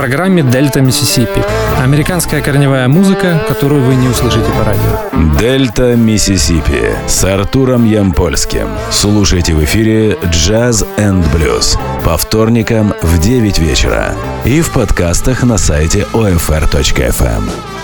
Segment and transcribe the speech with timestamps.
[0.00, 1.44] программе «Дельта Миссисипи».
[1.78, 5.38] Американская корневая музыка, которую вы не услышите по радио.
[5.38, 8.68] «Дельта Миссисипи» с Артуром Ямпольским.
[8.90, 14.14] Слушайте в эфире «Джаз энд блюз» по вторникам в 9 вечера
[14.46, 17.79] и в подкастах на сайте OFR.FM.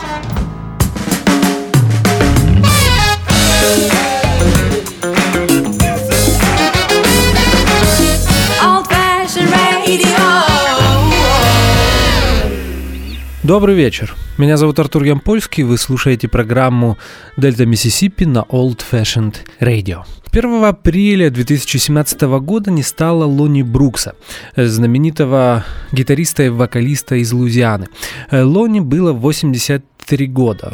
[13.47, 14.17] Добрый вечер.
[14.39, 15.63] Меня зовут Артур Ямпольский.
[15.63, 16.99] Вы слушаете программу
[17.37, 20.03] «Дельта Миссисипи» на Old Fashioned Radio.
[20.33, 24.17] 1 апреля 2017 года не стало Лони Брукса,
[24.57, 27.87] знаменитого гитариста и вокалиста из Луизианы.
[28.33, 30.73] Лони было 83 года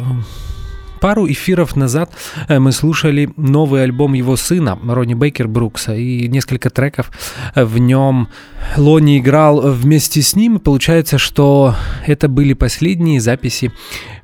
[1.03, 2.13] пару эфиров назад
[2.47, 7.11] э, мы слушали новый альбом его сына, Ронни Бейкер Брукса, и несколько треков
[7.55, 8.29] в нем
[8.77, 11.75] Лони играл вместе с ним, получается, что
[12.07, 13.73] это были последние записи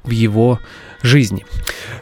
[0.06, 0.60] в его
[1.02, 1.46] жизни.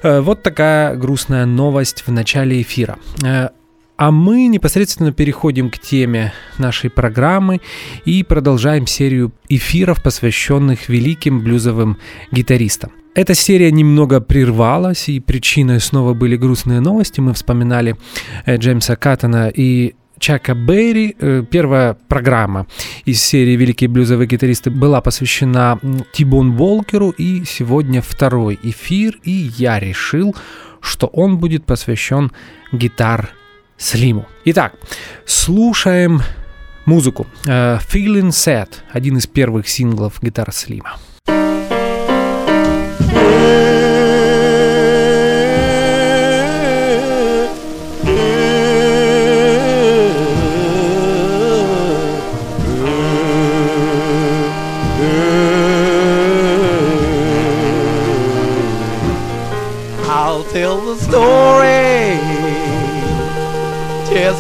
[0.04, 3.00] Э, вот такая грустная новость в начале эфира.
[3.26, 3.50] Э,
[3.98, 7.62] а мы непосредственно переходим к теме нашей программы
[8.06, 11.98] и продолжаем серию эфиров, посвященных великим блюзовым
[12.32, 12.92] гитаристам.
[13.18, 17.20] Эта серия немного прервалась, и причиной снова были грустные новости.
[17.20, 17.96] Мы вспоминали
[18.46, 21.16] э, Джеймса Каттона и Чака Берри.
[21.20, 22.68] Э, первая программа
[23.06, 25.80] из серии «Великие блюзовые гитаристы» была посвящена
[26.14, 30.36] Тибон Волкеру, и сегодня второй эфир, и я решил,
[30.80, 32.32] что он будет посвящен
[32.72, 33.32] гитар
[33.80, 34.28] Слиму.
[34.46, 34.76] Итак,
[35.26, 36.22] слушаем
[36.86, 37.26] музыку.
[37.48, 40.98] Uh, Feeling Sad, один из первых синглов гитар Слима.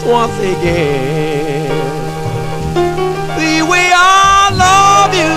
[0.07, 1.68] Once again.
[3.38, 5.35] The way I love you,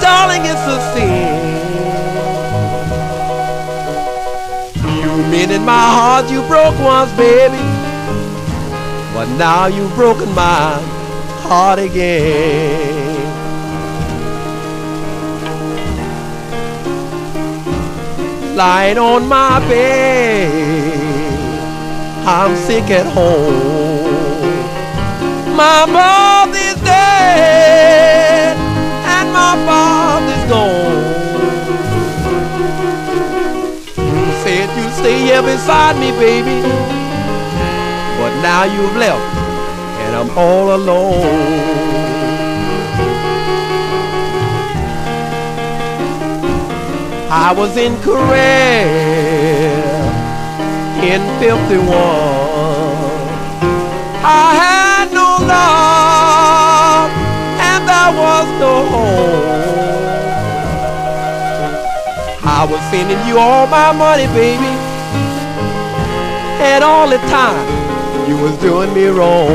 [0.00, 1.46] darling, it's a sin.
[4.98, 7.62] You mean in my heart you broke once, baby,
[9.14, 10.80] but now you've broken my
[11.46, 13.06] heart again.
[18.56, 20.95] lying on my bed.
[22.28, 24.42] I'm sick at home.
[25.56, 28.56] My mother's dead
[29.14, 31.06] and my father's gone.
[33.96, 36.62] You said you'd stay here beside me, baby,
[38.18, 39.22] but now you've left
[40.02, 41.76] and I'm all alone.
[47.30, 49.75] I was in Korea
[51.06, 51.86] in 51.
[54.24, 57.10] I had no love
[57.68, 59.46] and there was no home.
[62.58, 64.74] I was sending you all my money, baby,
[66.70, 67.66] and all the time
[68.28, 69.46] you was doing me wrong.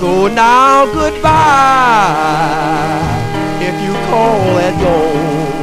[0.00, 2.20] So now goodbye
[3.62, 5.59] if you call at all.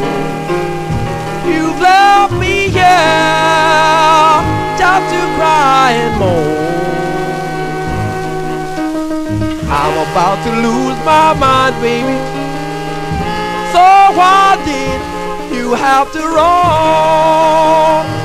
[4.80, 6.68] Just to cry and moan.
[9.70, 12.18] I'm about to lose my mind, baby.
[13.74, 13.86] So
[14.18, 15.00] why did
[15.56, 18.17] you have to run?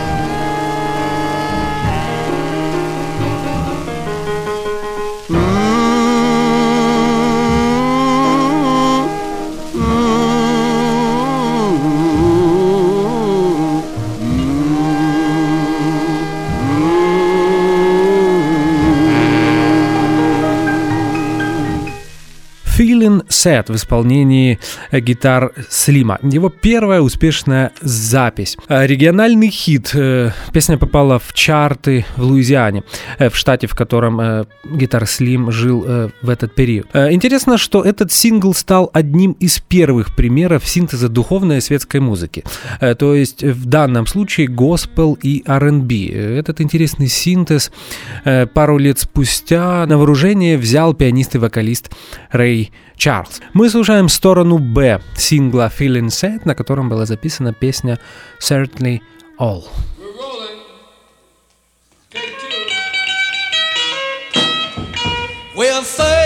[23.42, 24.58] Sad в исполнении
[24.90, 26.18] э, гитар Слима.
[26.22, 28.56] Его первая успешная запись.
[28.68, 29.90] Э, региональный хит.
[29.94, 32.84] Э, песня попала в чарты в Луизиане,
[33.18, 35.84] в штате, в котором гитар Слим жил
[36.22, 36.86] в этот период.
[36.94, 42.44] Интересно, что этот сингл стал одним из первых примеров синтеза духовной и светской музыки.
[42.80, 46.08] То есть в данном случае госпел и R&B.
[46.12, 47.72] Этот интересный синтез
[48.54, 51.90] пару лет спустя на вооружение взял пианист и вокалист
[52.30, 53.31] Рэй Чарльз.
[53.32, 53.42] Hearts.
[53.52, 57.98] Мы слушаем сторону Б сингла Feeling Sad, на котором была записана песня
[58.40, 59.00] Certainly
[59.38, 59.64] All.
[65.54, 65.82] We're.
[65.84, 66.21] Well,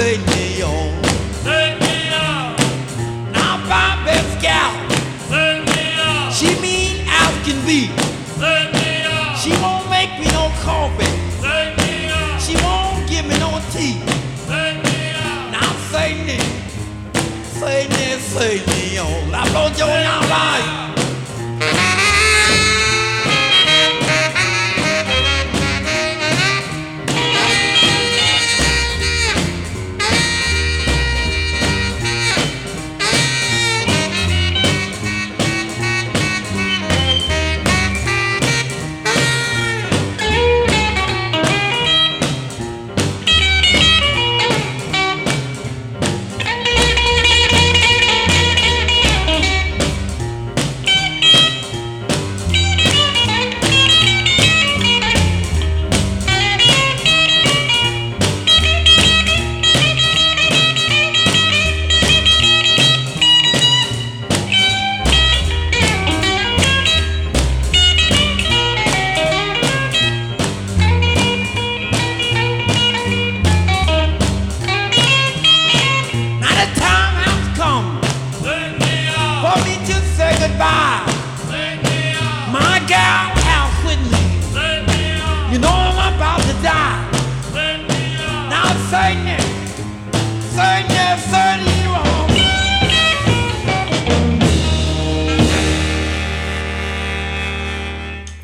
[0.00, 1.04] certainly, certainly on.
[1.44, 3.32] Certainly on.
[3.32, 4.72] Now, Bobby's gal,
[5.30, 6.32] on.
[6.32, 7.90] she mean as can be.
[8.40, 9.36] On.
[9.36, 11.12] She won't make me no coffee.
[11.44, 12.40] On.
[12.40, 14.00] She won't give me no tea.
[14.48, 14.76] On.
[15.52, 16.38] Now say me,
[17.60, 19.28] say me, say me on.
[19.52, 20.89] Blow your life.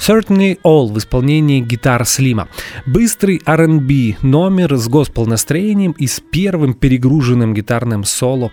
[0.06, 2.48] Certainly All в исполнении гитар Слима.
[2.86, 8.52] Быстрый R&B номер с госпел-настроением и с первым перегруженным гитарным соло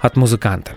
[0.00, 0.76] от музыканта.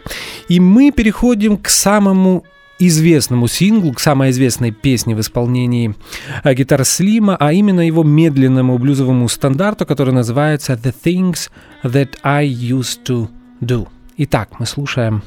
[0.49, 2.43] И мы переходим к самому
[2.77, 5.95] известному синглу, к самой известной песне в исполнении
[6.43, 11.49] э, гитар Слима, а именно его медленному блюзовому стандарту, который называется «The Things
[11.83, 13.29] That I Used to
[13.61, 13.87] Do».
[14.17, 15.23] Итак, мы слушаем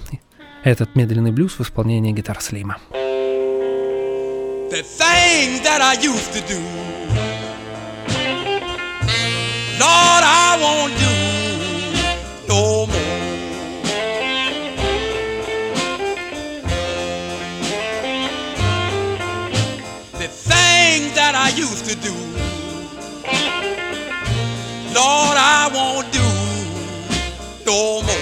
[0.62, 2.76] этот медленный блюз в исполнении гитар Слима.
[4.70, 6.60] The things that I used to do.
[9.80, 11.14] Lord, I won't do
[12.46, 13.18] no more.
[20.20, 22.14] The things that I used to do.
[24.94, 26.28] Lord, I won't do
[27.66, 28.19] no more.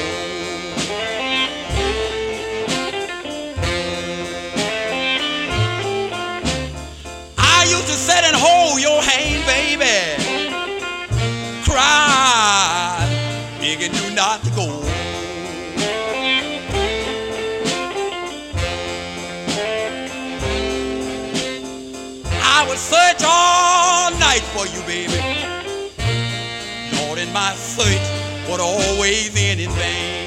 [24.58, 25.12] For you, baby.
[26.96, 28.06] Lord, and my search
[28.50, 30.26] would always end in vain.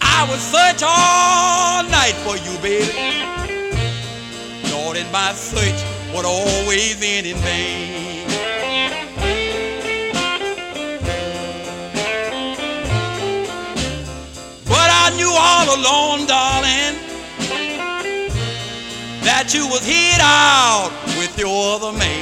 [0.00, 3.20] I would search all night for you, baby.
[4.72, 5.80] Lord, and my search
[6.14, 8.28] would always end in vain.
[14.64, 17.01] But I knew all along, darling,
[19.42, 22.21] that you was hit out with your other man.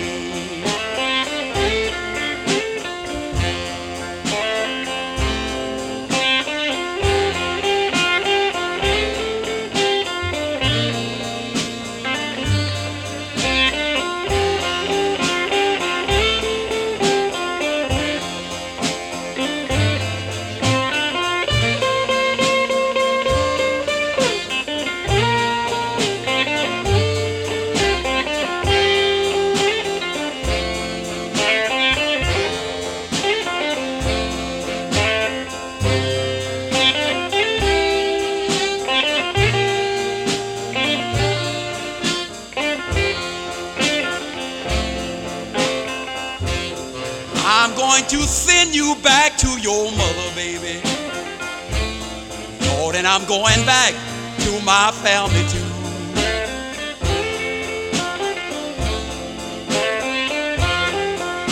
[53.21, 53.93] I'm going back
[54.39, 55.61] to my family too.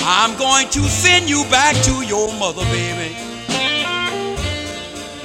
[0.03, 3.15] I'm going to send you back to your mother, baby.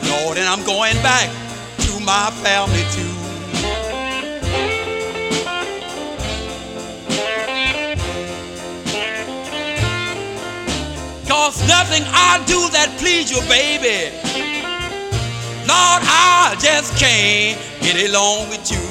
[0.10, 1.30] Lord, and I'm going back
[1.78, 3.14] to my family too.
[11.26, 14.23] Cause nothing I do that please you, baby.
[15.66, 18.83] Lord, I just can't get along with you.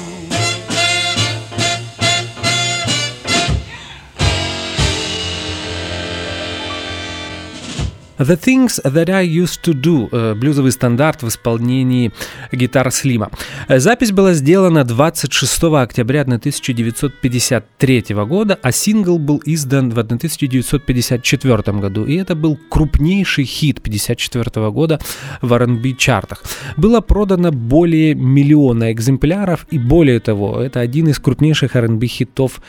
[8.23, 12.11] The Things That I Used to Do э,– блюзовый стандарт в исполнении
[12.53, 13.29] гитар Слима.
[13.67, 22.05] Э, Запись была сделана 26 октября 1953 года, а сингл был издан в 1954 году.
[22.05, 24.99] И это был крупнейший хит 1954 года
[25.41, 26.43] в R&B чартах.
[26.77, 32.61] Было продано более миллиона экземпляров, и более того, это один из крупнейших R&B хитов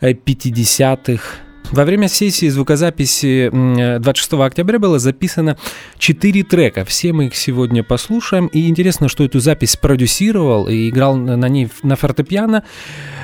[0.00, 3.50] 50-х во время сессии звукозаписи
[3.98, 5.56] 26 октября было записано
[5.98, 6.84] 4 трека.
[6.84, 8.46] Все мы их сегодня послушаем.
[8.48, 12.64] И интересно, что эту запись продюсировал и играл на ней на фортепиано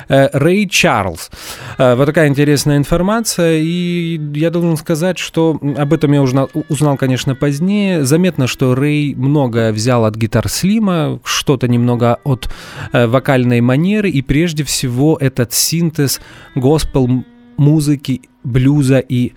[0.07, 1.29] э, Рэй Чарльз.
[1.77, 3.59] Э, Вот такая интересная информация.
[3.59, 8.05] И я должен сказать, что об этом я узнал, узнал, конечно, позднее.
[8.05, 12.49] Заметно, что Рэй много взял от гитар Слима, что-то немного от
[12.93, 14.09] э, вокальной манеры.
[14.09, 16.21] И прежде всего этот синтез
[16.55, 17.25] госпел
[17.57, 19.33] музыки, блюза и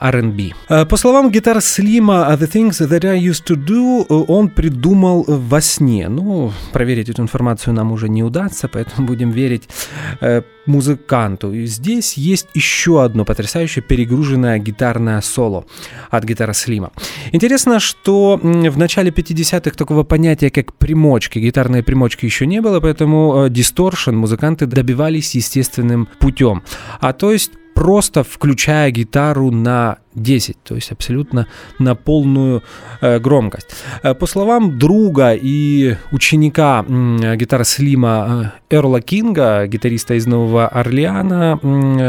[0.00, 0.52] R&B.
[0.68, 5.24] Э, По словам гитар Слима, «The Things That I Used To Do» э, он придумал
[5.28, 6.08] во сне.
[6.08, 9.68] Ну, проверить эту информацию нам уже не удастся, поэтому будем верить
[10.22, 11.52] э, музыканту.
[11.52, 15.64] И здесь есть еще одно потрясающее перегруженное гитарное соло
[16.10, 16.92] от гитара Слима.
[17.32, 23.48] Интересно, что в начале 50-х такого понятия, как примочки, гитарные примочки еще не было, поэтому
[23.50, 26.62] дисторшн музыканты добивались естественным путем.
[27.00, 31.46] А то есть просто включая гитару на 10, то есть абсолютно
[31.78, 32.62] на полную
[33.00, 33.68] э, громкость.
[34.02, 40.66] Э, по словам друга и ученика м, гитара Слима э, Эрла Кинга, гитариста из Нового
[40.66, 41.58] Орлеана,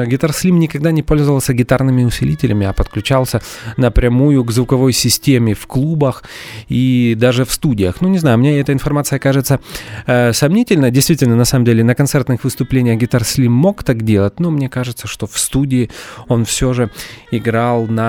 [0.07, 3.41] гитар Слим никогда не пользовался гитарными усилителями, а подключался
[3.77, 6.23] напрямую к звуковой системе в клубах
[6.69, 8.01] и даже в студиях.
[8.01, 9.59] Ну, не знаю, мне эта информация кажется
[10.07, 10.91] э, сомнительной.
[10.91, 15.07] Действительно, на самом деле, на концертных выступлениях гитар Слим мог так делать, но мне кажется,
[15.07, 15.91] что в студии
[16.27, 16.89] он все же
[17.31, 18.00] играл на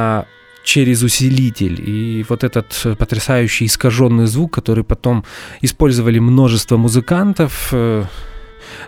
[0.64, 1.80] через усилитель.
[1.84, 5.24] И вот этот потрясающий искаженный звук, который потом
[5.60, 8.04] использовали множество музыкантов, э,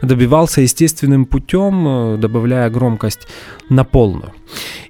[0.03, 3.27] добивался естественным путем, э, добавляя громкость
[3.69, 4.33] на полную.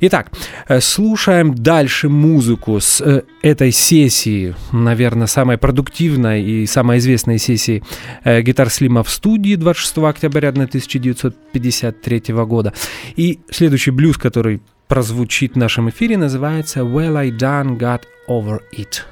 [0.01, 0.31] Итак,
[0.69, 7.83] э, слушаем дальше музыку с э, этой сессии, наверное, самой продуктивной и самой известной сессии
[8.25, 12.73] э, гитар Слима в студии 26 октября 1953 года.
[13.17, 19.03] И следующий блюз, который прозвучит в нашем эфире, называется «Well, I Done Got Over It».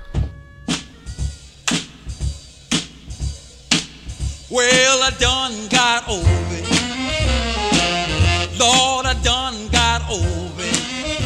[4.53, 6.69] Well, I done got over it.
[8.59, 11.21] Lord, I done got over it.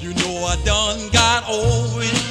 [0.00, 2.22] You know I done got over it.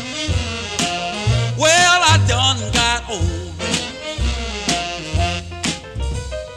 [1.55, 3.93] Well, I done got over it.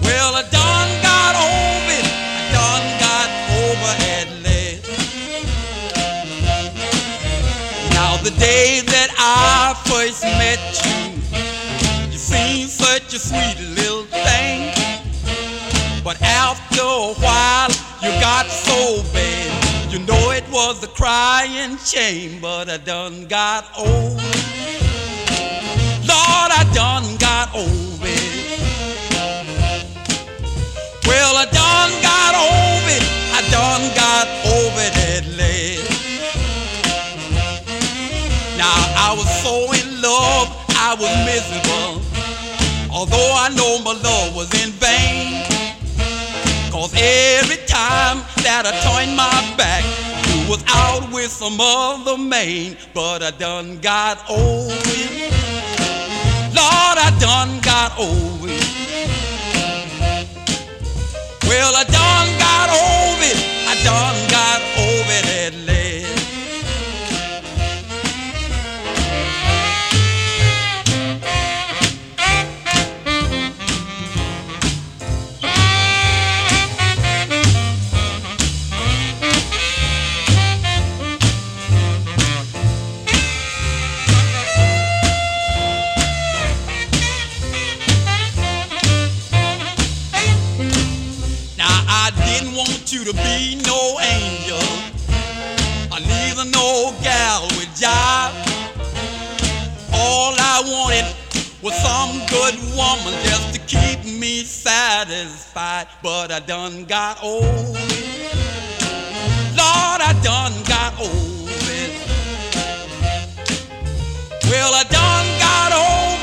[0.00, 0.91] Well, I done
[8.22, 12.12] the day that I first met you.
[12.12, 14.70] You seem such a sweet little thing.
[16.04, 19.92] But after a while, you got so bad.
[19.92, 24.82] You know it was the crying shame, but I done got over it.
[26.06, 28.62] Lord, I done got over it.
[31.08, 33.04] Well, I done got over it.
[33.34, 35.91] I done got over it at last.
[38.96, 42.02] I was so in love, I was miserable.
[42.92, 45.44] Although I know my love was in vain.
[46.70, 49.84] Cause every time that I turned my back,
[50.28, 52.76] you was out with some other man.
[52.94, 55.32] But I done got over it.
[56.54, 58.68] Lord, I done got over it.
[61.44, 63.38] Well, I done got over it.
[63.68, 65.71] I done got over it at last.
[93.12, 94.62] To be no angel,
[95.92, 98.34] or neither no gal with jive.
[99.92, 101.06] All I wanted
[101.62, 107.44] was some good woman just to keep me satisfied, but I done got old.
[109.60, 111.40] Lord, I done got old.
[114.48, 115.72] Well, I done got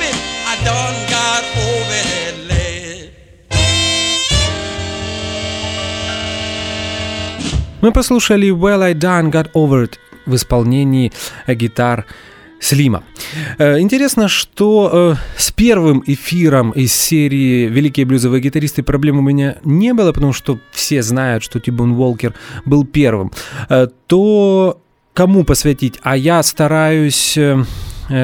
[0.01, 0.15] it.
[0.46, 1.78] I done got over
[7.81, 9.93] Мы послушали Well I Done Got Over It
[10.25, 11.13] в исполнении
[11.48, 12.05] э, гитар
[12.59, 13.03] Слима.
[13.57, 19.55] Э, Интересно, что э, с первым эфиром из серии «Великие блюзовые гитаристы» проблем у меня
[19.63, 22.33] не было, потому что все знают, что Тибун Волкер
[22.65, 23.31] был первым.
[24.07, 24.81] То
[25.13, 26.00] кому посвятить?
[26.03, 27.38] А я стараюсь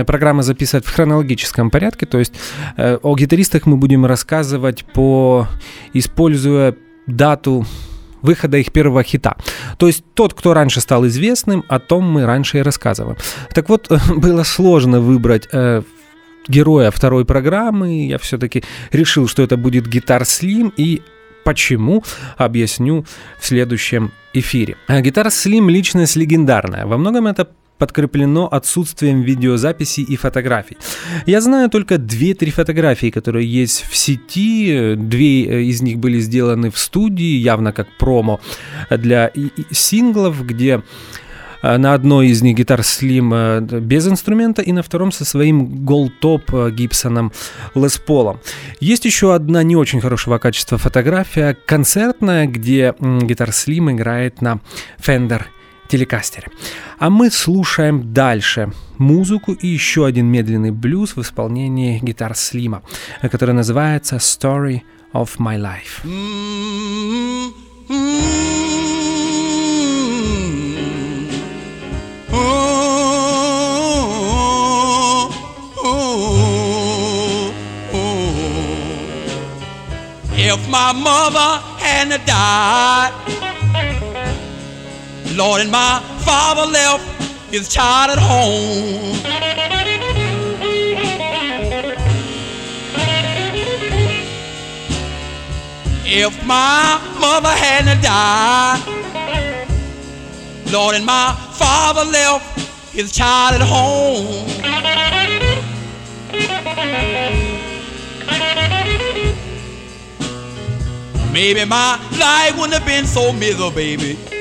[0.05, 2.33] программы записывать в хронологическом порядке, то есть
[2.77, 5.47] о гитаристах мы будем рассказывать по
[5.93, 6.75] используя
[7.07, 7.65] дату
[8.25, 9.37] выхода их первого хита.
[9.77, 13.17] То есть тот, кто раньше стал известным, о том мы раньше и рассказываем.
[13.53, 15.83] Так вот, было сложно выбрать э,
[16.47, 18.07] героя второй программы.
[18.07, 21.01] Я все-таки решил, что это будет Гитар Слим и
[21.45, 22.03] Почему?
[22.37, 23.05] Объясню
[23.39, 24.77] в следующем эфире.
[24.87, 26.87] А Гитар Слим личность легендарная.
[26.87, 30.77] Во многом это подкреплено отсутствием видеозаписи и фотографий.
[31.25, 34.95] Я знаю только 2-3 фотографии, которые есть в сети.
[34.95, 38.39] Две э, из них были сделаны в студии, явно как промо
[38.89, 39.31] для
[39.71, 40.83] синглов, где
[41.61, 45.85] э, на одной из них гитар Slim э, без инструмента и на втором со своим
[45.85, 47.33] голтоп Гибсоном
[47.75, 48.39] Лес Полом.
[48.79, 54.61] Есть еще одна не очень хорошего качества фотография, концертная, где гитар Slim играет на
[54.97, 55.43] Fender
[55.87, 56.47] телекастере.
[56.97, 62.81] А мы слушаем дальше музыку и еще один медленный блюз в исполнении гитар Слима,
[63.21, 64.81] который называется Story
[65.13, 66.03] of My Life.
[80.37, 83.11] If my mother hadn't died,
[85.35, 87.03] Lord, and my father left
[87.51, 89.19] his child at home.
[96.07, 98.81] If my mother hadn't died,
[100.71, 104.47] Lord, and my father left his child at home.
[111.33, 114.34] Maybe my life wouldn't have been so miserable, baby.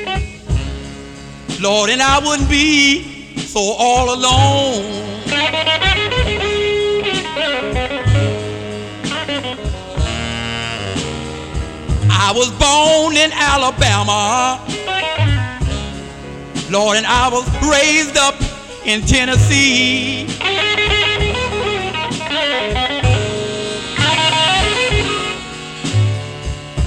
[1.60, 4.84] Lord, and I wouldn't be so all alone.
[12.10, 14.60] I was born in Alabama.
[16.70, 18.34] Lord, and I was raised up
[18.84, 20.26] in Tennessee.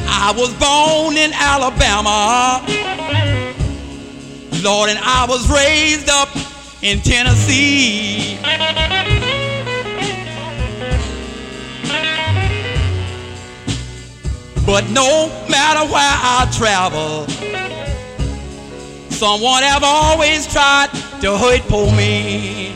[0.10, 2.77] I was born in Alabama.
[4.64, 6.30] Lord, and I was raised up
[6.82, 8.38] in Tennessee.
[14.66, 17.26] But no matter where I travel,
[19.10, 20.90] someone have always tried
[21.22, 22.74] to hurt poor me.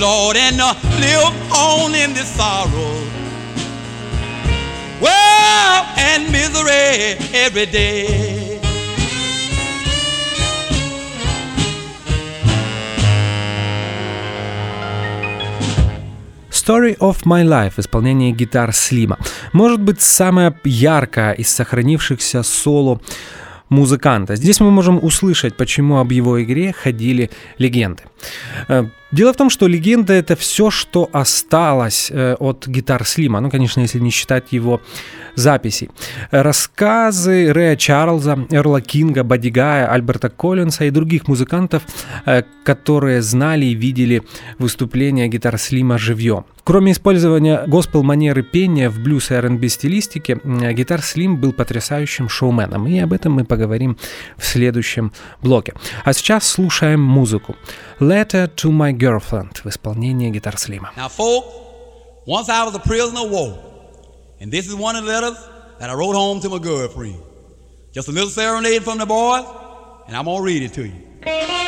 [0.00, 2.96] Lord, and uh, live on in this sorrow.
[4.98, 8.58] Well, and misery every day.
[16.50, 19.18] Story of My Life в исполнении гитар Слима.
[19.52, 23.00] Может быть, самая яркая из сохранившихся соло
[23.68, 24.36] музыканта.
[24.36, 28.04] Здесь мы можем услышать, почему об его игре ходили легенды.
[29.12, 33.40] Дело в том, что легенда это все, что осталось э, от гитар Слима.
[33.40, 34.80] Ну, конечно, если не считать его
[35.34, 35.90] записей.
[36.30, 41.82] Рассказы Рэя Чарльза, Эрла Кинга, Бадди Гая, Альберта Коллинса и других музыкантов,
[42.24, 44.22] э, которые знали и видели
[44.58, 46.44] выступления гитар Слима живьем.
[46.62, 52.98] Кроме использования госпел-манеры пения в блюз и R&B стилистике, гитар Слим был потрясающим шоуменом, и
[53.00, 53.96] об этом мы поговорим
[54.36, 55.74] в следующем блоке.
[56.04, 57.56] А сейчас слушаем музыку.
[57.99, 60.91] Letter to my girlfriend в исполнении гитар Слима.
[60.95, 61.45] Now, folk,
[62.25, 63.57] once I was a prisoner of war,
[64.39, 65.37] and this is one of the letters
[65.79, 67.21] that I wrote home to my girlfriend.
[67.93, 69.45] Just a little serenade from the boys,
[70.07, 71.58] and I'm gonna read it to you.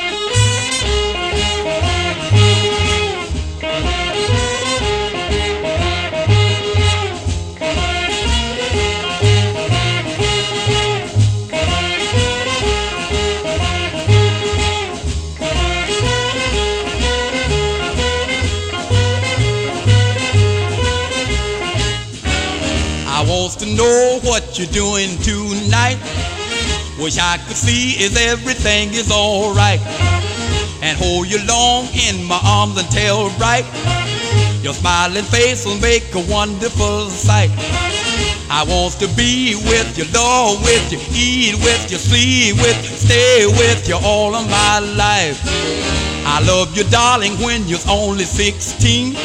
[23.76, 25.98] Know what you're doing tonight.
[26.98, 29.80] Wish I could see if everything is alright.
[30.82, 33.64] And hold you long in my arms and tell right.
[34.62, 37.50] Your smiling face will make a wonderful sight.
[38.50, 42.96] I want to be with you, Lord, with you, eat with you, sleep with you,
[42.96, 45.40] stay with you all of my life.
[46.26, 49.16] I love you, darling, when you're only 16.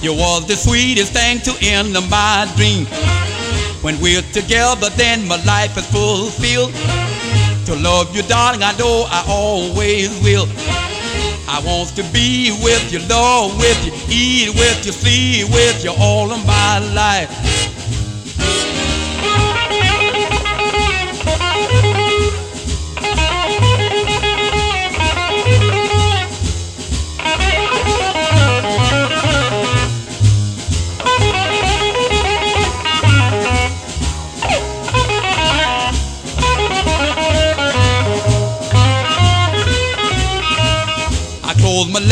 [0.00, 2.86] You was the sweetest thing to end my dream.
[3.82, 6.74] When we're together, then my life is fulfilled.
[7.66, 10.46] To love you, darling, I know I always will.
[11.48, 15.92] I want to be with you, Lord, with you, eat with you, sleep with you
[15.98, 17.55] all of my life.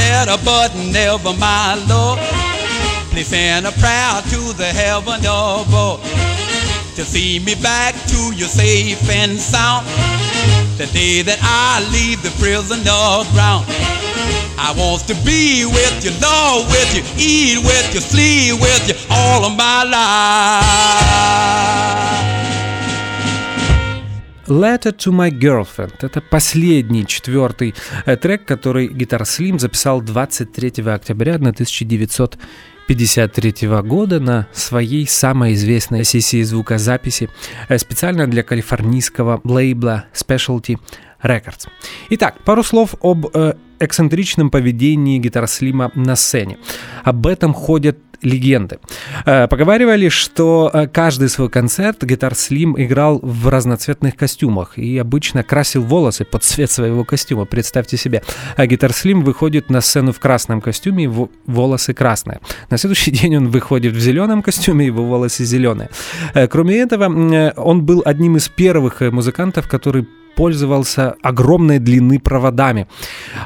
[0.05, 2.19] Letter, but never my love.
[3.11, 6.01] Please send a prayer to the heaven above
[6.97, 9.87] to see me back to you safe and sound.
[10.79, 12.83] The day that I leave the prison
[13.35, 13.67] ground.
[14.57, 18.95] I want to be with you, Lord, with you, eat with you, sleep with you
[19.11, 19.83] all of my
[21.99, 22.04] life.
[24.47, 31.37] Letter to My Girlfriend— это последний, четвертый э, трек, который Гитар Слим записал 23 октября
[31.37, 37.31] 1953 года на своей самой известной сессии звукозаписи
[37.69, 40.79] э, специально для калифорнийского лейбла Specialty
[41.23, 41.69] Records.
[42.11, 46.59] Итак, пару слов об э, эксцентричном поведении Гитар Слима на сцене.
[47.03, 48.79] Об этом ходят легенды.
[49.27, 55.43] Э, Поговаривали, что э, каждый свой концерт Гитар Слим играл в разноцветных костюмах и обычно
[55.43, 57.45] красил волосы под цвет своего костюма.
[57.45, 58.23] Представьте себе,
[58.57, 62.41] а Гитар Слим выходит на сцену в красном костюме, его волосы красные.
[62.71, 65.91] На следующий день он выходит в зеленом костюме, его волосы зеленые.
[66.35, 70.07] Э, Кроме этого, э, он был одним из первых э, музыкантов, который
[70.37, 72.87] пользовался огромной длины проводами,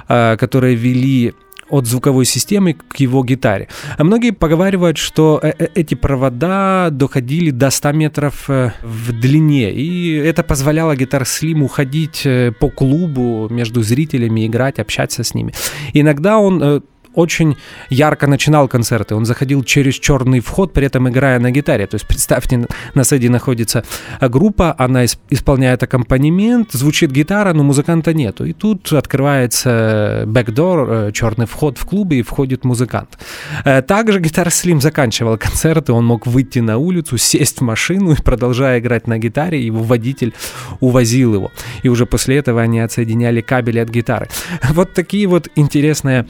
[0.09, 1.35] э, которые вели
[1.71, 3.69] от звуковой системы к его гитаре.
[3.97, 9.73] А многие поговаривают, что э, э, эти провода доходили до 100 метров э, в длине,
[9.73, 15.53] и это позволяло гитар Слим уходить э, по клубу между зрителями, играть, общаться с ними.
[15.93, 16.83] Иногда он
[17.15, 17.57] очень
[17.91, 19.15] ярко начинал концерты.
[19.15, 21.87] Он заходил через черный вход, при этом играя на гитаре.
[21.87, 23.85] То есть представьте, на- сцене находится
[24.21, 28.45] группа, она ис- исполняет аккомпанемент, звучит гитара, но музыканта нету.
[28.45, 33.19] И тут открывается бэкдор, черный вход в клуб, и входит музыкант.
[33.65, 38.23] Э, Также гитар Слим заканчивал концерты, он мог выйти на улицу, сесть в машину и,
[38.23, 40.33] продолжая играть на гитаре, его водитель
[40.81, 41.51] увозил его.
[41.83, 44.29] И уже после этого они отсоединяли кабели от гитары.
[44.71, 46.27] Вот такие вот интересные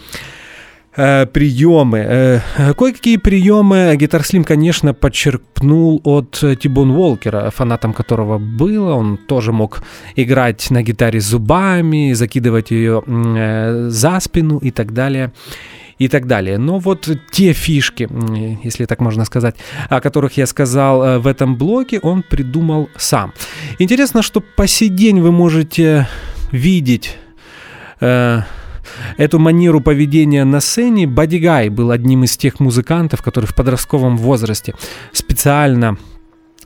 [0.95, 1.99] приемы.
[1.99, 8.95] Э, э, Кое-какие приемы Гитар Слим, конечно, подчеркнул от э, Тибон Уолкера, фанатом которого было.
[8.95, 9.83] Он тоже мог
[10.17, 15.33] играть на гитаре зубами, закидывать ее э, за спину и так далее
[15.99, 16.59] и так далее.
[16.59, 18.09] Но вот те фишки,
[18.65, 19.57] если так можно сказать,
[19.89, 23.33] о которых я сказал э, в этом блоке, он придумал сам.
[23.79, 26.09] Интересно, что по сей день вы можете
[26.53, 27.17] видеть
[28.01, 28.43] э,
[29.17, 34.17] эту манеру поведения на сцене, Бадди Гай был одним из тех музыкантов, который в подростковом
[34.17, 34.75] возрасте
[35.13, 35.97] специально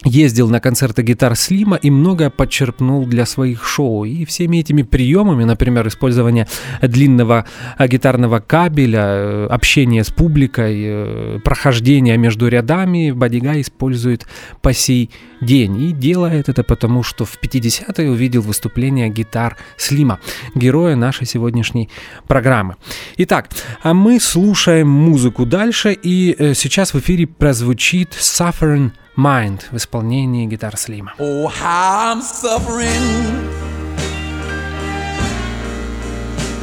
[0.05, 4.05] ездил на концерты гитар Слима и многое подчерпнул для своих шоу.
[4.05, 6.49] И всеми этими приемами, например, использование
[6.81, 14.27] длинного а, гитарного кабеля, э, общение с публикой, э, прохождение между рядами, Бадига использует
[14.61, 15.11] по сей
[15.43, 15.83] день.
[15.83, 20.21] И делает это потому, что в 50-е увидел выступление гитар Слима,
[20.55, 21.91] героя нашей сегодняшней
[22.27, 22.77] программы.
[23.19, 23.51] Итак,
[23.83, 30.47] а мы слушаем музыку дальше, и э, сейчас в эфире прозвучит Suffering Mind в исполнении
[30.47, 31.15] гитар Слима.
[31.19, 33.63] Oh, I'm suffering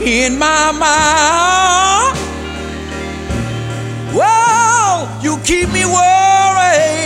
[0.02, 2.18] in my mind.
[4.14, 6.99] Well, you keep me worried,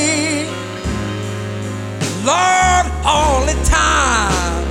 [2.26, 4.64] Lord, all the time.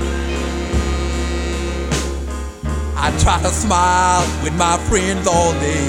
[2.97, 5.85] I try to smile with my friends all day.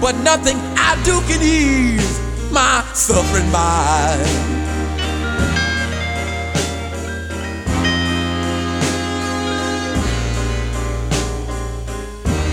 [0.00, 2.18] But nothing I do can ease
[2.50, 4.60] my suffering mind.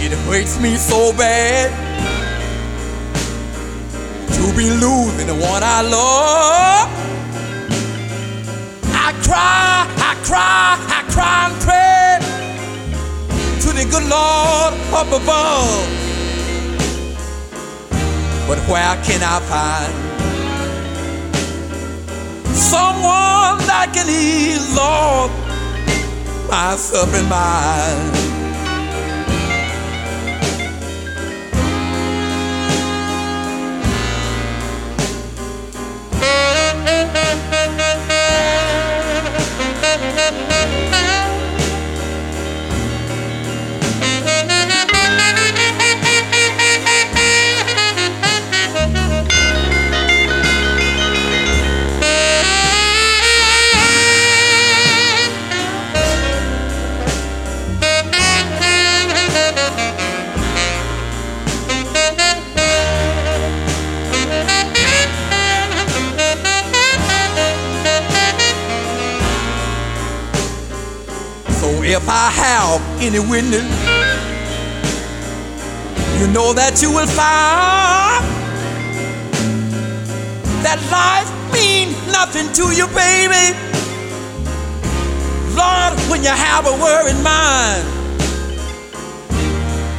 [0.04, 1.72] It hurts me so bad
[4.36, 6.90] to be losing the one I love.
[8.94, 12.20] I cry, I cry, I cry and pray
[13.62, 15.88] to the good Lord up above.
[18.48, 19.94] But where can I find
[22.56, 25.32] someone that can ease Lord
[26.50, 28.27] my suffering mind?
[36.88, 37.17] Thank you.
[73.08, 73.64] Any witness,
[76.20, 78.20] you know that you will find
[80.62, 83.56] that life means nothing to you, baby.
[85.56, 87.88] Lord, when you have a worried mind,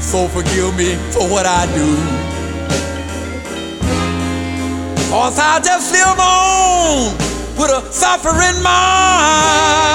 [0.05, 1.97] so forgive me for what I do.
[5.09, 7.16] Cause I just live on
[7.57, 9.88] with a suffering mind.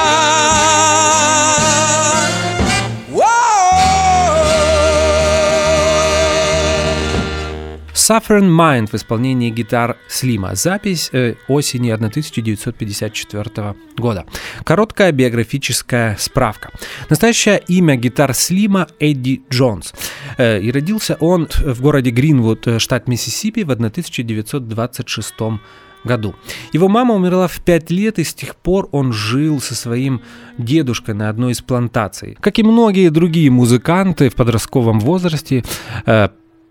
[8.03, 10.55] Suffering Mind в исполнении гитар Слима.
[10.55, 14.25] Запись э, осени 1954 года.
[14.65, 16.71] Короткая биографическая справка.
[17.09, 19.93] Настоящее имя гитар Слима Эдди Джонс.
[20.37, 25.61] Э, и родился он в городе Гринвуд, э, штат Миссисипи в 1926
[26.03, 26.35] году.
[26.73, 30.21] Его мама умерла в 5 лет, и с тех пор он жил со своим
[30.57, 32.37] дедушкой на одной из плантаций.
[32.41, 35.63] Как и многие другие музыканты в подростковом возрасте,
[36.05, 36.27] э,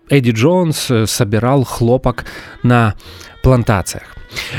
[0.09, 2.25] Эдди Джонс э, собирал хлопок
[2.63, 2.95] на
[3.41, 4.13] плантациях.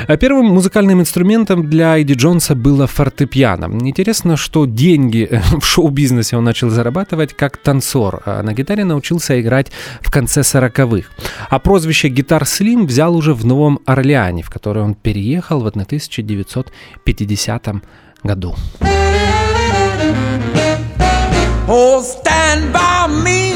[0.06, 3.66] А Первым музыкальным инструментом для Эдди Джонса было фортепиано.
[3.86, 9.40] Интересно, что деньги э, в шоу-бизнесе он начал зарабатывать как танцор, а на гитаре научился
[9.40, 11.08] играть в конце 40-х.
[11.48, 17.68] А прозвище «Гитар Слим» взял уже в Новом Орлеане, в который он переехал в 1950
[18.22, 18.54] году.
[21.66, 23.53] Oh, stand by me.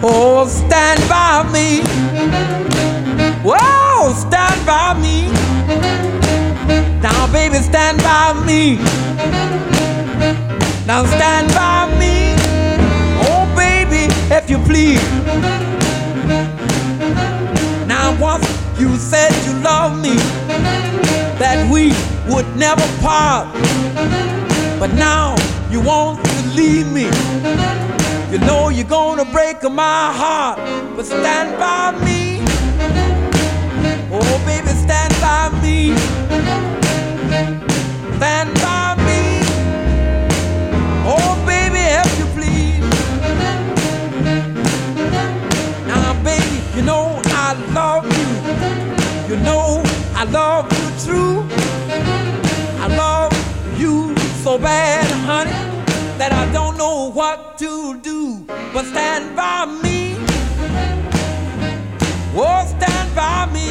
[0.00, 1.80] Oh, stand by me.
[3.42, 5.26] Whoa, stand by me.
[7.02, 8.76] Now, baby, stand by me.
[10.86, 12.34] Now, stand by me.
[13.26, 15.02] Oh, baby, if you please.
[17.88, 18.46] Now, once
[18.78, 20.14] you said you love me,
[21.40, 21.92] that we
[22.32, 23.52] would never part.
[24.78, 25.34] But now
[25.72, 27.10] you want to leave me.
[28.30, 30.58] You know you're gonna break my heart.
[30.94, 32.40] But stand by me.
[34.12, 35.96] Oh, baby, stand by me.
[38.18, 39.40] Stand by me.
[41.08, 42.84] Oh, baby, if you please.
[45.86, 49.34] Now, baby, you know I love you.
[49.34, 49.82] You know
[50.14, 51.46] I love you true.
[52.78, 53.32] I love
[53.80, 55.67] you so bad, honey.
[56.18, 60.16] That I don't know what to do, but stand by me.
[62.34, 63.70] Oh, stand by me.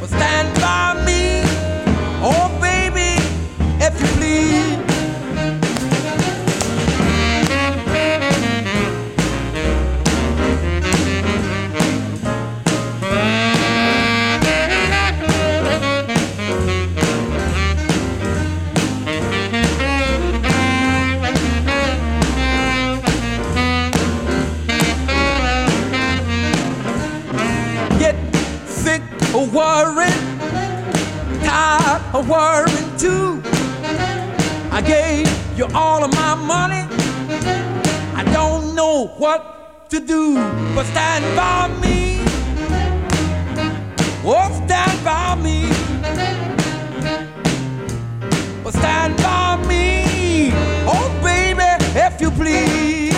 [0.00, 1.01] But stand by me.
[39.92, 40.36] To do,
[40.74, 42.24] but stand by me.
[44.24, 45.68] Oh, stand by me.
[48.64, 50.50] But stand by me.
[50.86, 53.12] Oh, baby, if you please.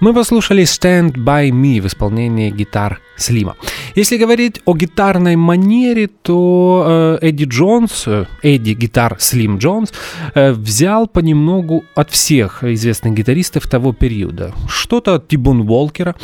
[0.00, 3.54] Мы послушали Stand By Me в исполнении гитар Слима.
[3.98, 9.92] Если говорить о гитарной манере, то э, Эдди Джонс, э, Эдди гитар Слим Джонс,
[10.34, 14.52] э, взял понемногу от всех известных гитаристов того периода.
[14.68, 16.14] Что-то от Тибун Уолкера,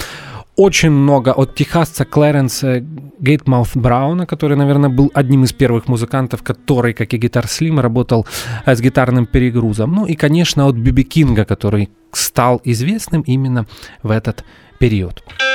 [0.54, 2.84] очень много от техасца Клэренса
[3.18, 8.24] Гейтмаут Брауна, который, наверное, был одним из первых музыкантов, который, как и гитар Слим, работал
[8.66, 9.92] с гитарным перегрузом.
[9.94, 13.66] Ну и, конечно, от Биби Кинга, который стал известным именно
[14.04, 14.44] в этот
[14.78, 15.24] период.
[15.40, 15.53] Now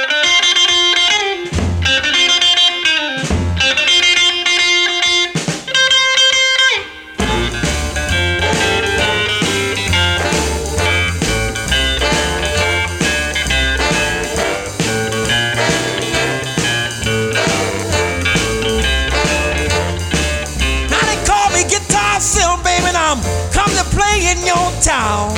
[24.82, 25.36] town.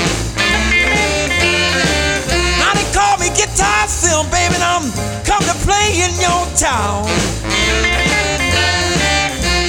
[2.61, 4.85] Now they call me Guitar Sil, baby, and I'm
[5.25, 7.09] come to play in your town.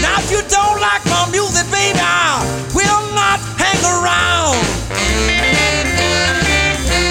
[0.05, 2.45] Now if you don't like my music, baby, I
[2.77, 4.61] will not hang around.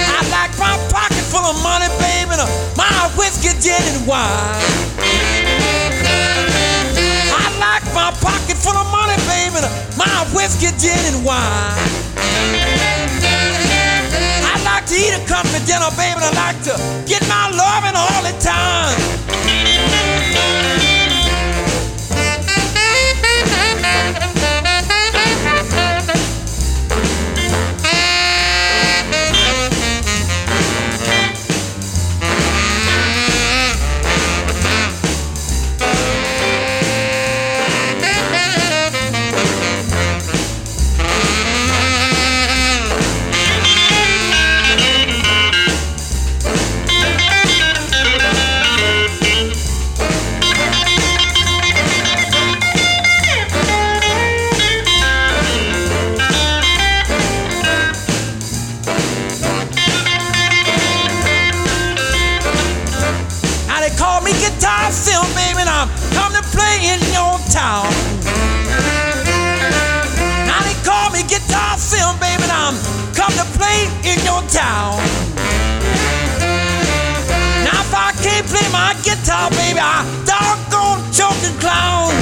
[0.06, 2.46] I like my pocket full of money, baby, and
[2.78, 4.62] my whiskey, gin, and wine.
[7.34, 9.01] I like my pocket full of money,
[9.32, 9.66] and
[9.96, 11.78] my whiskey, gin, and wine.
[14.44, 16.74] I like to eat a company dinner, oh, baby, and I like to
[17.06, 19.31] get my loving all the time.
[71.52, 72.74] Me Guitar baby, and I'm
[73.14, 74.96] come to play in your town.
[77.64, 82.12] Now if I can't play my guitar, baby, I doggone choking clown.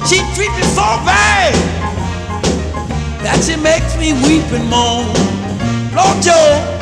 [0.05, 1.74] She treat me so bad
[3.25, 5.09] that she makes me weep and moan.
[5.97, 6.74] Lord Joe.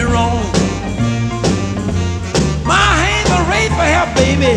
[0.00, 0.42] Me wrong.
[2.64, 4.56] My hands are raised for help, baby,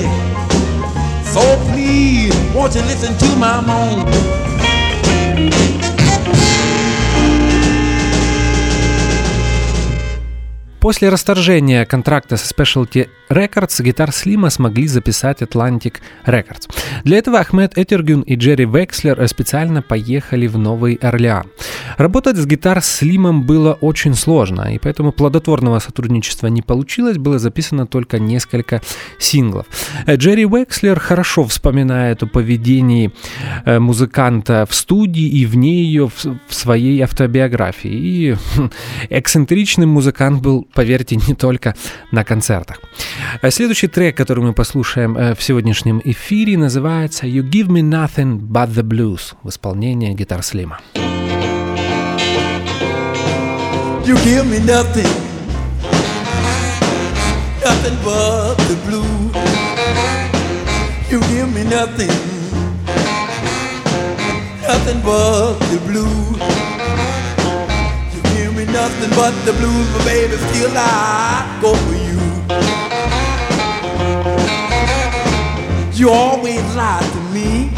[1.24, 1.42] so
[1.72, 4.53] please, won't you listen to my moan?
[10.84, 16.70] После расторжения контракта со Specialty Records гитар Слима смогли записать Atlantic Records.
[17.06, 21.48] Для этого Ахмед Этергюн и Джерри Векслер специально поехали в Новый Орлеан.
[21.98, 27.88] Работать с гитар Слимом было очень сложно, и поэтому плодотворного сотрудничества не получилось, было записано
[27.88, 28.82] только несколько
[29.20, 29.68] синглов.
[30.06, 33.12] Э, Джерри Векслер хорошо вспоминает о поведении
[33.66, 37.92] э, музыканта в студии и вне ее в, своей автобиографии.
[37.92, 38.70] И хм,
[39.10, 41.76] эксцентричный музыкант был, поверьте, не только
[42.12, 42.80] на концертах.
[43.42, 48.40] А Следующий трек, который мы послушаем э, в сегодняшнем эфире, называется «You Give Me Nothing
[48.40, 50.80] But The Blues» в исполнении гитар Слима.
[54.06, 55.08] You give me nothing,
[57.64, 59.32] nothing but the blue.
[61.10, 62.12] You give me nothing,
[64.68, 67.23] nothing but the blue.
[68.74, 72.20] Nothing but the blues, but baby, still I go for you.
[75.94, 77.70] You always lied to me.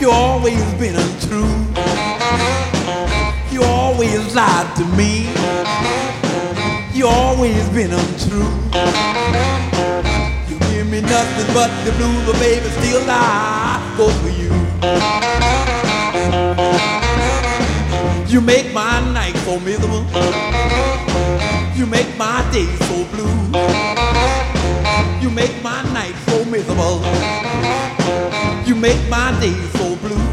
[0.00, 1.54] You always been untrue.
[3.52, 5.28] You always lied to me.
[6.92, 8.50] You always been untrue.
[10.48, 15.31] You give me nothing but the blues, but baby, still I go for you.
[18.32, 20.02] You make my night so miserable.
[21.76, 23.28] You make my day so blue.
[25.20, 27.02] You make my night so miserable.
[28.66, 30.24] You make my day so blue.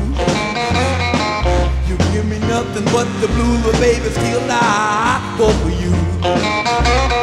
[1.90, 7.19] You give me nothing but the blues, but baby, still I go for you.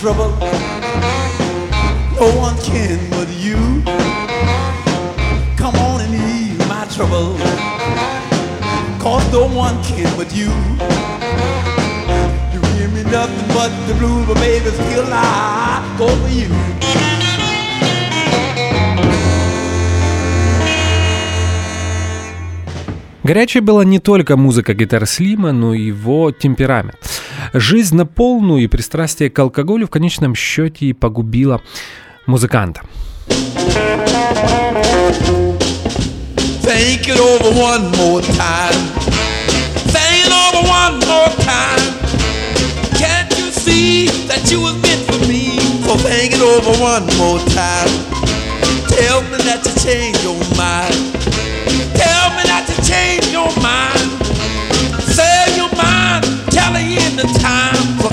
[0.00, 0.32] Trouble.
[2.18, 3.58] No one can but you.
[5.58, 7.36] Come on and ease my trouble.
[8.98, 10.50] Cause no one can but you.
[12.52, 16.48] You give me nothing but the blues, but baby, still I go for you.
[23.22, 27.19] Горячей была не только музыка гитар Слима, но и его темперамент.
[27.52, 31.60] Жизнь на полную и пристрастие к алкоголю в конечном счете и погубила
[32.26, 32.82] музыканта.
[36.62, 38.78] Think it over one more time.
[39.90, 41.82] Think it over one more time.
[42.96, 45.58] Can't you see that you was meant for me?
[45.84, 47.90] So think it over one more time.
[48.86, 50.94] Tell me that you changed your mind.
[51.98, 54.09] Tell me that you changed your mind.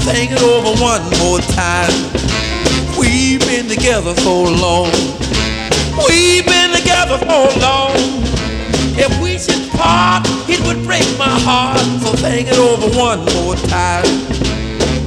[0.08, 1.92] Think it over one more time.
[2.98, 4.90] We've been together so long.
[6.08, 7.92] We've been together so long.
[8.96, 11.84] If we should part, it would break my heart.
[12.02, 14.08] So think it over one more time.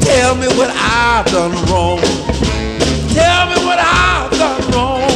[0.04, 2.00] Tell me what I've done wrong.
[3.16, 5.10] Tell me what I've done wrong.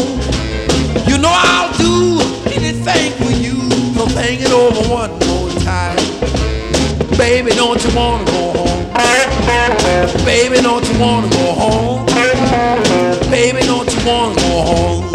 [1.07, 2.25] You know I'll do
[2.57, 3.57] anything for you.
[3.95, 6.01] So think it over one more time.
[7.19, 8.74] Baby, don't you wanna go home?
[10.25, 12.07] Baby, don't you wanna go home?
[13.31, 15.13] Baby, don't you wanna go home?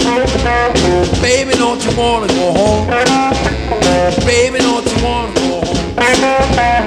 [1.22, 2.88] Baby, don't you wanna go home?
[4.26, 6.79] Baby, don't you wanna go home?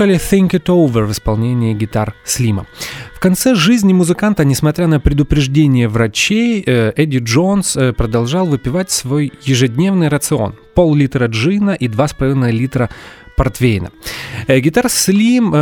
[0.00, 2.66] Мы послушали Think It Over в исполнении гитар Слима.
[3.14, 9.30] В конце жизни музыканта, несмотря на предупреждение врачей, э, Эдди Джонс э, продолжал выпивать свой
[9.42, 10.54] ежедневный рацион.
[10.74, 12.88] Пол-литра джина и 2,5 литра
[13.36, 13.90] портвейна.
[14.46, 15.52] Э, Гитар Слим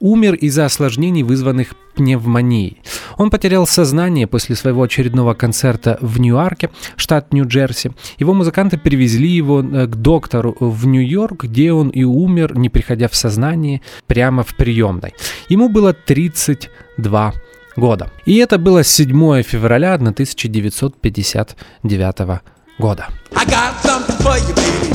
[0.00, 2.82] умер из-за осложнений, вызванных пневмонией.
[3.16, 7.92] Он потерял сознание после своего очередного концерта в Ньюарке, штат Нью-Джерси.
[8.18, 13.08] Его музыканты перевезли его э, к доктору в Нью-Йорк, где он и умер, не приходя
[13.08, 15.14] в сознание, прямо в приемной.
[15.48, 17.34] Ему было 32
[17.76, 18.10] года.
[18.26, 22.40] И это было 7 февраля 1959
[22.78, 23.08] года.
[23.34, 24.92] I got something for you, baby.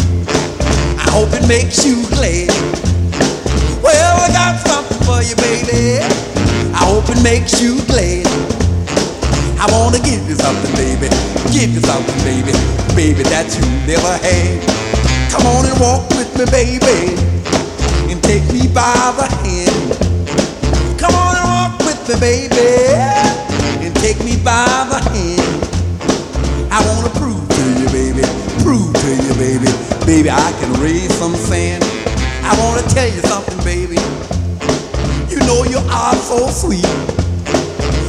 [0.97, 2.92] I hope it makes you glad.
[4.15, 5.99] I got something for you, baby.
[6.73, 8.27] I hope it makes you glad.
[9.59, 11.09] I wanna give you something, baby.
[11.51, 12.53] Give you something, baby.
[12.95, 14.59] Baby, that you never had.
[15.31, 17.15] Come on and walk with me, baby.
[18.11, 19.87] And take me by the hand.
[20.99, 22.93] Come on and walk with me, baby.
[23.85, 25.63] And take me by the hand.
[26.71, 28.23] I wanna prove to you, baby,
[28.63, 29.71] prove to you, baby,
[30.05, 31.83] baby, I can raise some sand.
[32.43, 34.02] I wanna tell you something, baby.
[35.43, 36.85] You know you are so sweet.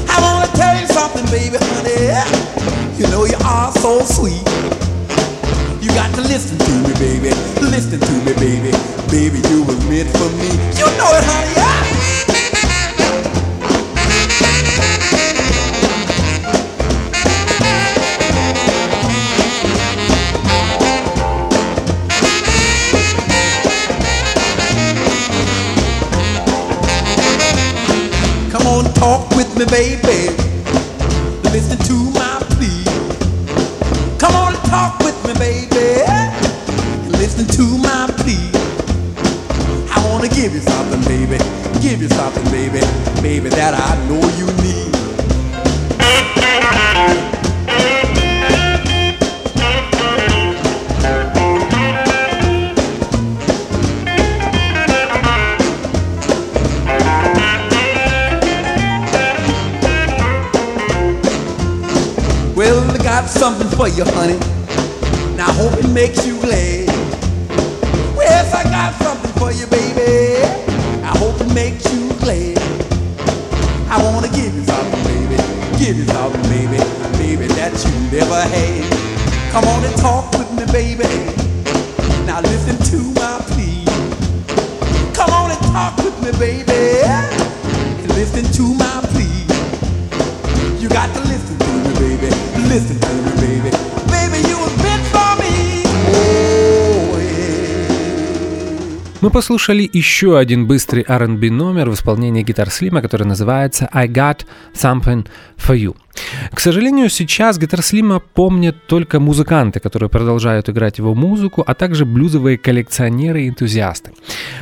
[0.08, 2.94] I wanna tell you something, baby, honey.
[2.96, 4.38] You know you are so sweet.
[5.82, 7.30] You got to listen to me, baby.
[7.60, 8.70] Listen to me, baby.
[9.10, 10.46] Baby, you was meant for me.
[10.78, 11.54] You know it, honey.
[11.56, 12.13] Yeah.
[29.56, 30.34] Me, baby.
[31.52, 32.84] Listen to my plea.
[34.18, 36.04] Come on, and talk with me, baby.
[37.18, 38.50] Listen to my plea.
[39.94, 41.38] I wanna give you something, baby.
[41.80, 42.80] Give you something, baby.
[43.22, 44.73] Baby, that I know you need.
[63.52, 64.38] For you, honey.
[65.36, 66.88] Now I hope it makes you glad.
[68.16, 70.40] Yes, I got something for you, baby.
[71.04, 72.56] I hope it makes you glad.
[73.90, 75.36] I wanna give you something, baby.
[75.76, 76.80] Give you something, baby.
[77.20, 79.52] Baby, that you never had.
[79.52, 81.04] Come on and talk with me, baby.
[82.24, 83.84] Now listen to my plea.
[85.12, 86.73] Come on and talk with me, baby.
[99.34, 105.26] Послушали еще один быстрый R&B номер в исполнении гитар Слима, который называется I Got Something
[105.56, 105.96] For You.
[106.52, 112.04] К сожалению, сейчас гитар Слима помнят только музыканты, которые продолжают играть его музыку, а также
[112.04, 114.12] блюзовые коллекционеры и энтузиасты.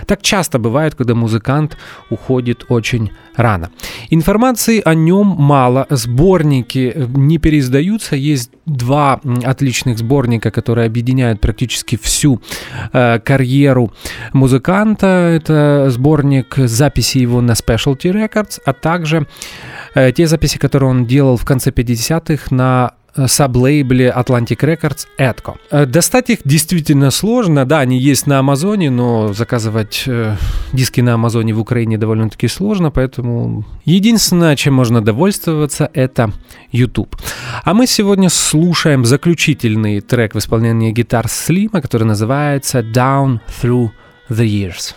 [0.07, 1.77] Так часто бывает, когда музыкант
[2.09, 3.71] уходит очень рано.
[4.11, 11.97] Информации о нем мало, сборники э, не переиздаются, есть два отличных сборника, которые объединяют практически
[11.97, 12.41] всю
[12.93, 13.93] э, карьеру
[14.33, 15.07] музыканта.
[15.07, 19.27] Это сборник записей его на Specialty Records, а также
[19.95, 25.57] э, те записи, которые он делал в конце 50-х на саблейбле Atlantic Records Edco.
[25.71, 30.37] Э, Достать их действительно сложно, да, они есть на Амазоне, но заказывать э,
[30.73, 36.33] диски на Амазоне в Украине довольно-таки сложно, поэтому единственное, чем можно довольствоваться, это
[36.71, 37.17] YouTube.
[37.65, 43.91] А мы сегодня слушаем заключительный трек в исполнении гитар Слима, который называется Down Through
[44.31, 44.95] the Years.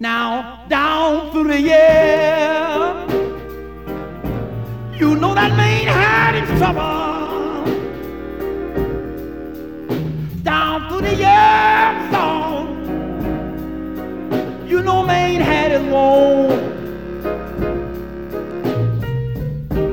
[0.00, 3.11] Now, down through the year,
[5.02, 7.64] you know that man had his trouble.
[10.44, 12.62] Down through the years, on,
[14.68, 16.52] you know man had his woe.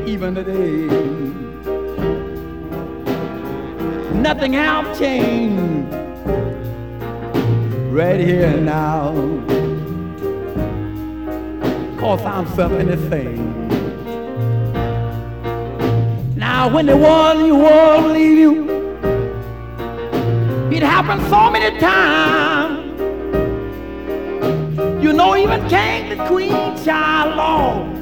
[0.05, 0.85] Even today,
[4.13, 5.91] nothing have changed.
[7.91, 9.13] Right here and now.
[11.99, 13.68] Cause I'm something the say.
[16.59, 18.67] Now when they one you want leave you,
[20.69, 22.99] it happened so many times.
[25.01, 27.95] You know even King the Queen child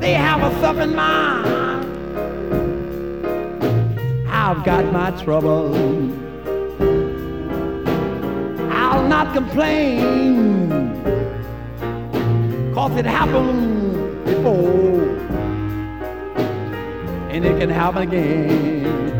[0.00, 1.84] they have a something mind.
[4.28, 5.74] I've got my trouble.
[8.70, 10.70] I'll not complain.
[12.72, 15.35] Cause it happened before.
[17.36, 19.15] And it can happen again.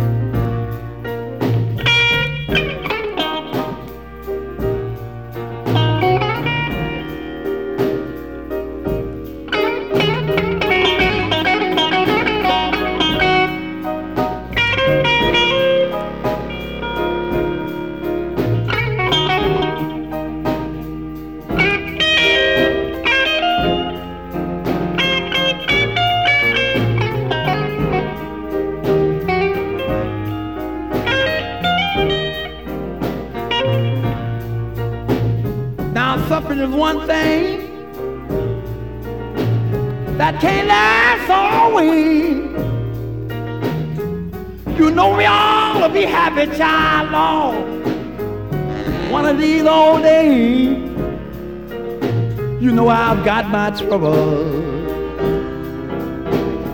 [53.45, 54.15] I've got my trouble.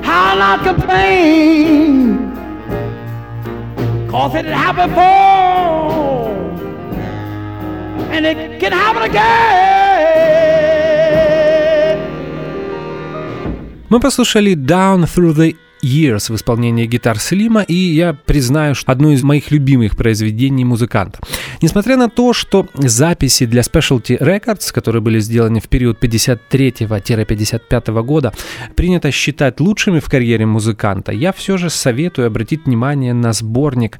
[0.06, 2.32] I'll not complain,
[4.08, 6.32] cause it happened before
[8.14, 9.28] and it can happen again.
[13.90, 19.13] Мы послушали Down Through the Years в исполнении гитар Слима, и я признаю, что одно
[19.13, 21.19] из моих любимых произведений музыканта.
[21.61, 28.33] Несмотря на то, что записи для Specialty Records, которые были сделаны в период 53-55 года,
[28.77, 33.99] принято считать лучшими в карьере музыканта, я все же советую обратить внимание на сборник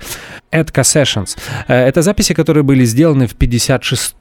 [0.53, 1.37] Edka Sessions.
[1.69, 4.17] Э, Это записи, которые были сделаны в 56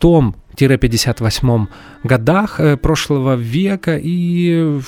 [0.57, 1.67] 58
[2.03, 4.79] годах э, прошлого века и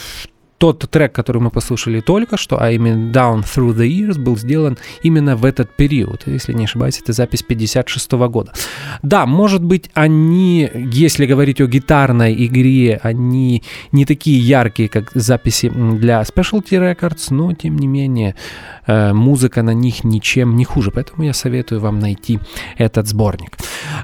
[0.64, 4.78] тот трек, который мы послушали только что, а именно Down Through the Years, был сделан
[5.01, 6.24] именно в этот период.
[6.26, 8.53] Если не ошибаюсь, это запись 56 года.
[9.01, 13.61] Да, может быть, они, если говорить о гитарной игре, они
[13.91, 18.36] не такие яркие, как записи для Specialty Records, но, тем не менее,
[18.88, 20.91] э, музыка на них ничем не хуже.
[20.91, 22.39] Поэтому я советую вам найти
[22.78, 23.57] этот сборник.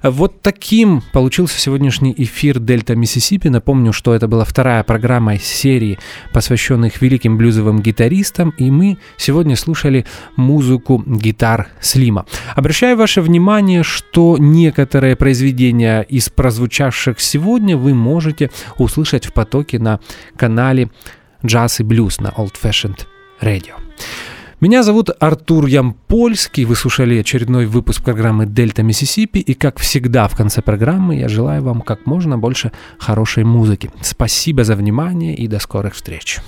[0.03, 3.47] Вот таким получился сегодняшний эфир Дельта Миссисипи.
[3.47, 5.97] Напомню, что это была вторая программа из серии,
[6.49, 12.25] посвященных великим блюзовым гитаристам, и мы сегодня слушали музыку гитар Слима.
[12.55, 19.99] Обращаю ваше внимание, что некоторые произведения из прозвучавших сегодня вы можете услышать в потоке на
[20.35, 20.89] канале
[21.45, 23.05] Джаз и Блюз на Old Fashioned
[23.41, 23.75] Radio.
[24.61, 30.35] Меня зовут Артур Ямпольский, вы слушали очередной выпуск программы «Дельта Миссисипи», и как всегда в
[30.35, 33.89] конце программы я желаю вам как можно больше хорошей музыки.
[34.01, 36.39] Спасибо за внимание и до скорых встреч.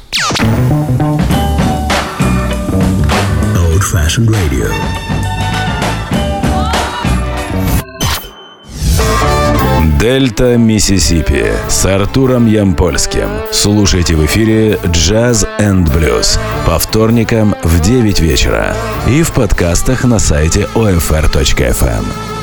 [3.56, 4.70] Old Fashioned Radio.
[10.00, 13.30] Дельта Миссисипи с Артуром Ямпольским.
[13.52, 18.76] Слушайте в эфире Jazz and Blues по вторникам в 9 вечера
[19.08, 22.41] и в подкастах на сайте OFR.FM.